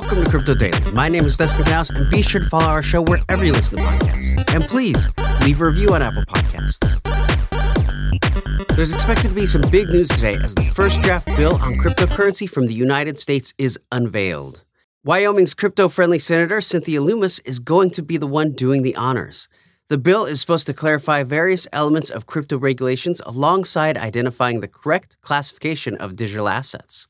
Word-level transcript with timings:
Welcome 0.00 0.22
to 0.22 0.30
Crypto 0.30 0.54
Daily. 0.54 0.92
My 0.92 1.08
name 1.08 1.24
is 1.24 1.36
Dustin 1.36 1.64
Knaus, 1.64 1.90
and 1.92 2.08
be 2.08 2.22
sure 2.22 2.40
to 2.40 2.48
follow 2.48 2.66
our 2.66 2.84
show 2.84 3.02
wherever 3.02 3.44
you 3.44 3.50
listen 3.50 3.78
to 3.78 3.82
podcasts. 3.82 4.54
And 4.54 4.62
please 4.62 5.08
leave 5.42 5.60
a 5.60 5.66
review 5.66 5.92
on 5.92 6.02
Apple 6.02 6.22
Podcasts. 6.22 6.78
There's 8.76 8.92
expected 8.92 9.30
to 9.30 9.34
be 9.34 9.44
some 9.44 9.62
big 9.72 9.88
news 9.88 10.06
today 10.06 10.34
as 10.34 10.54
the 10.54 10.62
first 10.66 11.02
draft 11.02 11.26
bill 11.36 11.56
on 11.56 11.72
cryptocurrency 11.78 12.48
from 12.48 12.68
the 12.68 12.74
United 12.74 13.18
States 13.18 13.52
is 13.58 13.76
unveiled. 13.90 14.62
Wyoming's 15.02 15.54
crypto 15.54 15.88
friendly 15.88 16.20
Senator 16.20 16.60
Cynthia 16.60 17.00
Lummis 17.00 17.40
is 17.40 17.58
going 17.58 17.90
to 17.90 18.02
be 18.02 18.16
the 18.16 18.28
one 18.28 18.52
doing 18.52 18.84
the 18.84 18.94
honors. 18.94 19.48
The 19.88 19.98
bill 19.98 20.26
is 20.26 20.40
supposed 20.40 20.68
to 20.68 20.74
clarify 20.74 21.24
various 21.24 21.66
elements 21.72 22.08
of 22.08 22.26
crypto 22.26 22.56
regulations 22.56 23.20
alongside 23.26 23.98
identifying 23.98 24.60
the 24.60 24.68
correct 24.68 25.16
classification 25.22 25.96
of 25.96 26.14
digital 26.14 26.48
assets. 26.48 27.08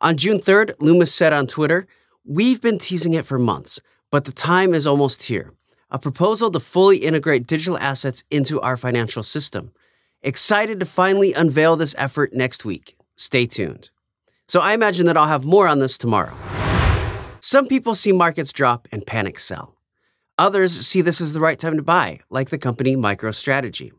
On 0.00 0.16
June 0.16 0.38
3rd, 0.38 0.74
Lummis 0.78 1.12
said 1.12 1.32
on 1.32 1.48
Twitter, 1.48 1.88
We've 2.24 2.60
been 2.60 2.78
teasing 2.78 3.14
it 3.14 3.26
for 3.26 3.36
months, 3.36 3.80
but 4.12 4.26
the 4.26 4.32
time 4.32 4.74
is 4.74 4.86
almost 4.86 5.24
here. 5.24 5.52
A 5.90 5.98
proposal 5.98 6.52
to 6.52 6.60
fully 6.60 6.98
integrate 6.98 7.48
digital 7.48 7.76
assets 7.78 8.22
into 8.30 8.60
our 8.60 8.76
financial 8.76 9.24
system. 9.24 9.72
Excited 10.22 10.78
to 10.78 10.86
finally 10.86 11.32
unveil 11.32 11.74
this 11.74 11.96
effort 11.98 12.32
next 12.32 12.64
week. 12.64 12.96
Stay 13.16 13.46
tuned. 13.46 13.90
So 14.46 14.60
I 14.60 14.72
imagine 14.72 15.06
that 15.06 15.16
I'll 15.16 15.26
have 15.26 15.44
more 15.44 15.66
on 15.66 15.80
this 15.80 15.98
tomorrow. 15.98 16.32
Some 17.40 17.66
people 17.66 17.96
see 17.96 18.12
markets 18.12 18.52
drop 18.52 18.86
and 18.92 19.04
panic 19.04 19.40
sell. 19.40 19.76
Others 20.38 20.86
see 20.86 21.00
this 21.00 21.20
as 21.20 21.32
the 21.32 21.40
right 21.40 21.58
time 21.58 21.74
to 21.76 21.82
buy, 21.82 22.20
like 22.30 22.50
the 22.50 22.58
company 22.58 22.94
MicroStrategy. 22.94 23.90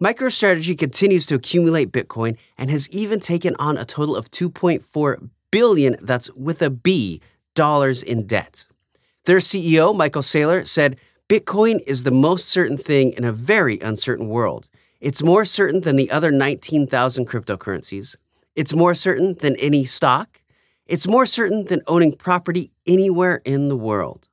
MicroStrategy 0.00 0.78
continues 0.78 1.26
to 1.26 1.34
accumulate 1.34 1.90
Bitcoin 1.90 2.36
and 2.56 2.70
has 2.70 2.88
even 2.90 3.18
taken 3.18 3.56
on 3.58 3.76
a 3.76 3.84
total 3.84 4.14
of 4.14 4.30
2.4 4.30 5.30
billion, 5.50 5.96
that's 6.00 6.32
with 6.34 6.62
a 6.62 6.70
B, 6.70 7.20
dollars 7.56 8.04
in 8.04 8.28
debt. 8.28 8.64
Their 9.24 9.38
CEO, 9.38 9.96
Michael 9.96 10.22
Saylor, 10.22 10.64
said 10.64 10.96
Bitcoin 11.28 11.80
is 11.88 12.04
the 12.04 12.12
most 12.12 12.48
certain 12.48 12.76
thing 12.76 13.12
in 13.14 13.24
a 13.24 13.32
very 13.32 13.80
uncertain 13.80 14.28
world. 14.28 14.68
It's 15.00 15.24
more 15.24 15.44
certain 15.44 15.80
than 15.80 15.96
the 15.96 16.12
other 16.12 16.30
19,000 16.30 17.26
cryptocurrencies. 17.26 18.14
It's 18.54 18.72
more 18.72 18.94
certain 18.94 19.34
than 19.34 19.56
any 19.56 19.84
stock. 19.84 20.40
It's 20.86 21.08
more 21.08 21.26
certain 21.26 21.64
than 21.64 21.82
owning 21.88 22.12
property 22.14 22.70
anywhere 22.86 23.42
in 23.44 23.68
the 23.68 23.76
world. 23.76 24.28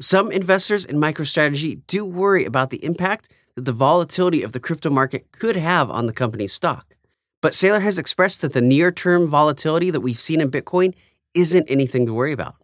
Some 0.00 0.30
investors 0.30 0.84
in 0.84 0.96
MicroStrategy 0.96 1.80
do 1.86 2.04
worry 2.04 2.44
about 2.44 2.68
the 2.68 2.84
impact 2.84 3.32
that 3.54 3.64
the 3.64 3.72
volatility 3.72 4.42
of 4.42 4.52
the 4.52 4.60
crypto 4.60 4.90
market 4.90 5.32
could 5.32 5.56
have 5.56 5.90
on 5.90 6.06
the 6.06 6.12
company's 6.12 6.52
stock. 6.52 6.94
But 7.40 7.52
Saylor 7.52 7.80
has 7.80 7.98
expressed 7.98 8.40
that 8.42 8.52
the 8.52 8.60
near 8.60 8.90
term 8.90 9.28
volatility 9.28 9.90
that 9.90 10.00
we've 10.00 10.20
seen 10.20 10.40
in 10.40 10.50
Bitcoin 10.50 10.94
isn't 11.34 11.70
anything 11.70 12.06
to 12.06 12.12
worry 12.12 12.32
about. 12.32 12.56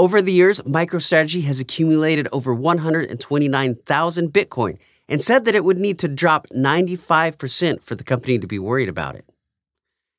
Over 0.00 0.22
the 0.22 0.32
years, 0.32 0.62
MicroStrategy 0.62 1.42
has 1.42 1.60
accumulated 1.60 2.26
over 2.32 2.54
129,000 2.54 4.32
Bitcoin 4.32 4.78
and 5.10 5.20
said 5.20 5.44
that 5.44 5.54
it 5.54 5.62
would 5.62 5.76
need 5.76 5.98
to 5.98 6.08
drop 6.08 6.46
95% 6.56 7.82
for 7.82 7.94
the 7.94 8.02
company 8.02 8.38
to 8.38 8.46
be 8.46 8.58
worried 8.58 8.88
about 8.88 9.16
it. 9.16 9.26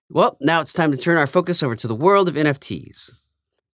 Well, 0.07 0.37
now 0.39 0.61
it's 0.61 0.71
time 0.71 0.91
to 0.91 0.99
turn 0.99 1.17
our 1.17 1.25
focus 1.25 1.63
over 1.63 1.75
to 1.75 1.87
the 1.87 1.95
world 1.95 2.29
of 2.29 2.35
NFTs. 2.35 3.09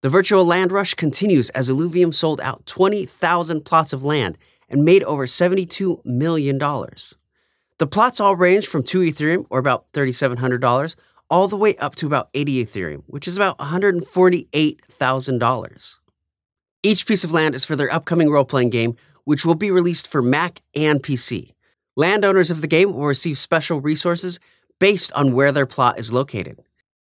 The 0.01 0.09
virtual 0.09 0.43
land 0.43 0.73
rush 0.73 0.93
continues 0.93 1.49
as 1.51 1.69
Illuvium 1.69 2.13
sold 2.13 2.41
out 2.41 2.65
20,000 2.65 3.61
plots 3.61 3.93
of 3.93 4.03
land 4.03 4.37
and 4.67 4.83
made 4.83 5.05
over 5.05 5.25
$72 5.25 6.03
million. 6.03 6.59
The 6.59 7.87
plots 7.87 8.19
all 8.19 8.35
range 8.35 8.67
from 8.67 8.83
2 8.83 8.99
Ethereum, 8.99 9.45
or 9.49 9.57
about 9.57 9.89
$3,700, 9.93 10.97
all 11.29 11.47
the 11.47 11.57
way 11.57 11.75
up 11.77 11.95
to 11.95 12.05
about 12.05 12.29
80 12.33 12.65
Ethereum, 12.65 13.03
which 13.07 13.27
is 13.27 13.37
about 13.37 13.57
$148,000. 13.57 15.95
Each 16.83 17.07
piece 17.07 17.23
of 17.23 17.31
land 17.31 17.55
is 17.55 17.65
for 17.65 17.75
their 17.75 17.91
upcoming 17.91 18.29
role 18.29 18.45
playing 18.45 18.69
game, 18.69 18.95
which 19.23 19.43
will 19.45 19.55
be 19.55 19.71
released 19.71 20.07
for 20.07 20.21
Mac 20.21 20.61
and 20.75 21.01
PC. 21.01 21.53
Landowners 21.95 22.51
of 22.51 22.61
the 22.61 22.67
game 22.67 22.93
will 22.93 23.05
receive 23.05 23.37
special 23.37 23.79
resources 23.79 24.39
based 24.79 25.13
on 25.13 25.33
where 25.33 25.51
their 25.51 25.65
plot 25.65 25.97
is 25.97 26.11
located. 26.11 26.59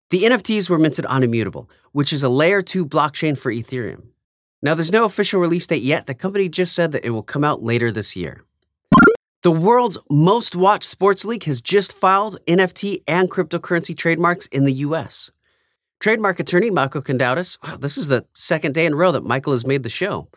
The 0.09 0.23
NFTs 0.23 0.69
were 0.69 0.77
minted 0.77 1.05
on 1.07 1.23
Immutable, 1.23 1.69
which 1.91 2.13
is 2.13 2.23
a 2.23 2.29
layer 2.29 2.61
2 2.61 2.85
blockchain 2.85 3.37
for 3.37 3.51
Ethereum. 3.51 4.03
Now, 4.61 4.75
there's 4.75 4.93
no 4.93 5.05
official 5.05 5.41
release 5.41 5.67
date 5.67 5.81
yet. 5.81 6.07
The 6.07 6.13
company 6.13 6.47
just 6.47 6.73
said 6.73 6.93
that 6.93 7.03
it 7.03 7.09
will 7.09 7.23
come 7.23 7.43
out 7.43 7.63
later 7.63 7.91
this 7.91 8.15
year. 8.15 8.43
The 9.43 9.51
world's 9.51 9.97
most 10.09 10.55
watched 10.55 10.85
sports 10.85 11.25
league 11.25 11.43
has 11.43 11.61
just 11.61 11.91
filed 11.91 12.39
NFT 12.45 13.03
and 13.05 13.29
cryptocurrency 13.29 13.95
trademarks 13.95 14.47
in 14.47 14.63
the 14.63 14.71
US. 14.71 15.31
Trademark 15.99 16.39
attorney 16.39 16.71
Michael 16.71 17.01
Kondoudis, 17.01 17.57
wow, 17.61 17.75
this 17.75 17.97
is 17.97 18.07
the 18.07 18.25
second 18.33 18.73
day 18.73 18.85
in 18.85 18.93
a 18.93 18.95
row 18.95 19.11
that 19.11 19.25
Michael 19.25 19.51
has 19.51 19.67
made 19.67 19.83
the 19.83 19.89
show. 19.89 20.29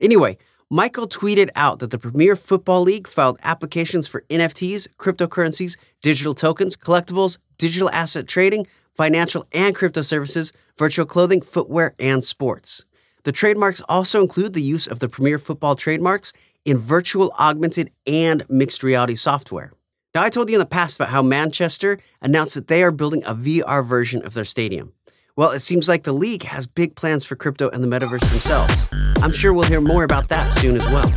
Anyway, 0.00 0.38
Michael 0.70 1.06
tweeted 1.06 1.50
out 1.54 1.80
that 1.80 1.90
the 1.90 1.98
Premier 1.98 2.36
Football 2.36 2.80
League 2.80 3.06
filed 3.06 3.38
applications 3.42 4.08
for 4.08 4.22
NFTs, 4.30 4.88
cryptocurrencies, 4.96 5.76
digital 6.00 6.32
tokens, 6.32 6.74
collectibles, 6.74 7.36
digital 7.58 7.90
asset 7.90 8.26
trading, 8.26 8.66
financial 8.96 9.46
and 9.52 9.74
crypto 9.74 10.00
services, 10.00 10.54
virtual 10.78 11.04
clothing, 11.04 11.42
footwear, 11.42 11.94
and 11.98 12.24
sports. 12.24 12.86
The 13.24 13.32
trademarks 13.32 13.82
also 13.90 14.22
include 14.22 14.54
the 14.54 14.62
use 14.62 14.86
of 14.86 15.00
the 15.00 15.08
Premier 15.10 15.38
Football 15.38 15.76
trademarks 15.76 16.32
in 16.64 16.78
virtual, 16.78 17.32
augmented, 17.38 17.90
and 18.06 18.44
mixed 18.48 18.82
reality 18.82 19.14
software. 19.14 19.72
Now, 20.14 20.22
I 20.22 20.30
told 20.30 20.48
you 20.48 20.56
in 20.56 20.60
the 20.60 20.66
past 20.66 20.96
about 20.96 21.08
how 21.08 21.22
Manchester 21.22 21.98
announced 22.22 22.54
that 22.54 22.68
they 22.68 22.82
are 22.82 22.92
building 22.92 23.24
a 23.24 23.34
VR 23.34 23.84
version 23.84 24.24
of 24.24 24.34
their 24.34 24.44
stadium. 24.44 24.92
Well, 25.36 25.50
it 25.50 25.60
seems 25.60 25.88
like 25.88 26.04
the 26.04 26.12
league 26.12 26.44
has 26.44 26.66
big 26.66 26.94
plans 26.94 27.24
for 27.24 27.34
crypto 27.34 27.68
and 27.70 27.82
the 27.82 27.88
metaverse 27.88 28.30
themselves. 28.30 28.88
I'm 29.16 29.32
sure 29.32 29.52
we'll 29.52 29.66
hear 29.66 29.80
more 29.80 30.04
about 30.04 30.28
that 30.28 30.52
soon 30.52 30.76
as 30.76 30.86
well. 30.86 31.12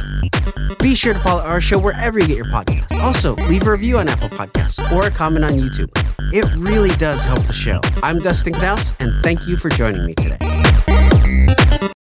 Be 0.80 0.96
sure 0.96 1.14
to 1.14 1.20
follow 1.20 1.44
our 1.44 1.62
show 1.62 1.78
wherever 1.78 2.18
you 2.18 2.26
get 2.26 2.38
your 2.38 2.46
podcast. 2.46 2.92
Also, 3.00 3.36
leave 3.48 3.68
a 3.68 3.72
review 3.72 4.00
on 4.00 4.08
Apple 4.08 4.30
Podcasts 4.30 4.92
or 4.92 5.06
a 5.06 5.12
comment 5.12 5.46
on 5.46 5.52
YouTube. 5.52 5.90
It 6.34 6.52
really 6.56 6.96
does 6.98 7.24
help 7.24 7.46
the 7.46 7.54
show. 7.54 7.80
I'm 8.02 8.20
Dustin 8.20 8.54
Knaus, 8.54 8.94
and 9.00 9.14
thank 9.24 9.48
you 9.48 9.56
for 9.56 9.70
joining 9.70 10.06
me 10.06 10.16
today. 10.16 10.57